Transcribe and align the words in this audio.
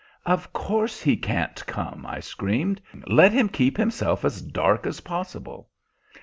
"Of 0.25 0.51
course 0.51 0.99
he 0.99 1.15
can't 1.15 1.63
come!" 1.67 2.07
I 2.07 2.21
screamed; 2.21 2.81
"let 3.05 3.31
him 3.31 3.47
keep 3.49 3.77
himself 3.77 4.25
as 4.25 4.41
dark 4.41 4.87
as 4.87 5.01
possible." 5.01 5.69